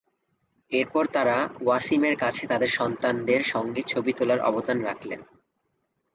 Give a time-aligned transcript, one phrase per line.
[0.71, 5.21] এরপর তাঁরা ওয়াসিমের কাছে তাঁদের সন্তানদের সঙ্গে ছবি তোলার আবদার রাখলেন।